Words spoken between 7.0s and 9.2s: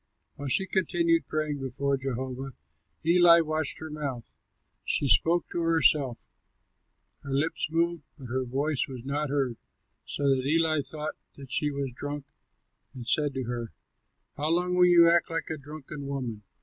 her lips moved, but her voice was